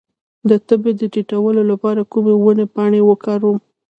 [0.49, 3.57] د تبې د ټیټولو لپاره د کومې ونې پاڼې وکاروم؟